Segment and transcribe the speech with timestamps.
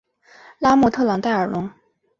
[0.57, 1.69] 拉莫特朗代尔龙。